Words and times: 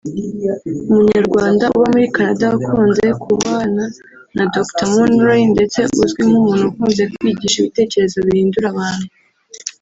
umunyarwanda 0.89 1.63
uba 1.75 1.87
muri 1.93 2.07
Canada 2.15 2.45
wakunze 2.53 3.05
kubana 3.23 3.83
na 4.35 4.43
Dr 4.53 4.85
Munroe 4.93 5.45
ndetse 5.53 5.77
uzwi 6.03 6.21
nk’umuntu 6.29 6.63
Ukunze 6.67 7.03
kwigisha 7.15 7.57
ibitekerezo 7.59 8.17
bihindura 8.25 8.67
abantu 8.73 9.05